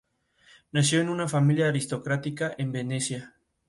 Nació 0.71 0.99
en 1.01 1.09
una 1.09 1.27
familia 1.27 1.67
aristocrática 1.69 2.55
de 2.57 2.65
Venecia. 2.65 3.35